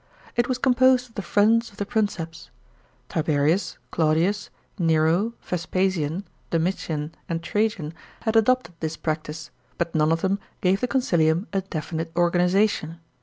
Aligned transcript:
It 0.35 0.47
was 0.49 0.57
composed 0.57 1.09
of 1.09 1.13
the 1.13 1.21
friends 1.21 1.69
of 1.69 1.77
the 1.77 1.85
Princeps. 1.85 2.49
Tiberius, 3.07 3.77
Claudius, 3.91 4.49
Nero, 4.79 5.33
Vespasian, 5.43 6.23
Domitian, 6.49 7.13
and 7.29 7.43
Trajan 7.43 7.93
had 8.21 8.35
adopted 8.35 8.73
this 8.79 8.97
practice, 8.97 9.51
but 9.77 9.93
none 9.93 10.11
of 10.11 10.21
them 10.21 10.39
gave 10.59 10.81
the 10.81 10.87
consilium 10.87 11.45
a 11.53 11.61
definite 11.61 12.11
organisation. 12.15 12.99